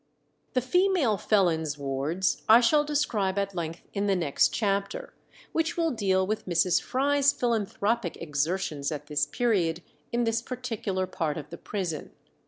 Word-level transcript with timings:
The 0.53 0.61
female 0.61 1.15
felons' 1.15 1.77
wards 1.77 2.41
I 2.49 2.59
shall 2.59 2.83
describe 2.83 3.37
at 3.37 3.53
length 3.53 3.83
in 3.93 4.07
the 4.07 4.15
next 4.15 4.47
chapter, 4.49 5.13
which 5.51 5.77
will 5.77 5.91
deal 5.91 6.25
with 6.25 6.47
Mrs. 6.47 6.81
Fry's 6.81 7.31
philanthropic 7.31 8.17
exertions 8.19 8.91
at 8.91 9.05
this 9.05 9.27
period 9.27 9.83
in 10.11 10.23
this 10.23 10.41
particular 10.41 11.05
part 11.05 11.37
of 11.37 11.51
the 11.51 11.57
prison. 11.59 12.13